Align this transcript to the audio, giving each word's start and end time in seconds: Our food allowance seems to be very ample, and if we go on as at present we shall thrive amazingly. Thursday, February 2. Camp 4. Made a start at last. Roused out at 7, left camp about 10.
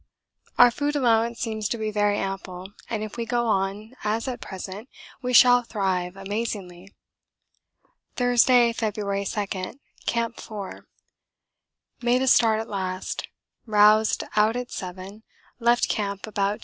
Our 0.57 0.71
food 0.71 0.95
allowance 0.95 1.39
seems 1.39 1.69
to 1.69 1.77
be 1.77 1.91
very 1.91 2.17
ample, 2.17 2.73
and 2.89 3.03
if 3.03 3.17
we 3.17 3.25
go 3.27 3.45
on 3.45 3.93
as 4.03 4.27
at 4.27 4.41
present 4.41 4.89
we 5.21 5.31
shall 5.31 5.61
thrive 5.61 6.15
amazingly. 6.17 6.91
Thursday, 8.15 8.73
February 8.73 9.25
2. 9.27 9.77
Camp 10.07 10.39
4. 10.39 10.87
Made 12.01 12.23
a 12.23 12.27
start 12.27 12.59
at 12.59 12.67
last. 12.67 13.27
Roused 13.67 14.23
out 14.35 14.55
at 14.55 14.71
7, 14.71 15.21
left 15.59 15.87
camp 15.87 16.25
about 16.25 16.53
10. 16.59 16.59